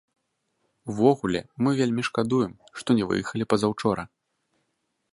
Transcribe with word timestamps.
Увогуле, 0.93 1.41
мы 1.67 1.75
вельмі 1.81 2.07
шкадуем, 2.09 2.57
што 2.83 2.89
не 3.01 3.05
выехалі 3.13 3.45
пазаўчора. 3.55 4.03